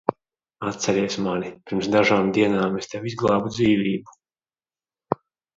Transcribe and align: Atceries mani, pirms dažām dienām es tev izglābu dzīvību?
Atceries 0.71 1.17
mani, 1.25 1.51
pirms 1.71 1.89
dažām 1.97 2.33
dienām 2.39 2.81
es 2.81 2.91
tev 2.95 3.07
izglābu 3.13 3.55
dzīvību? 3.59 4.21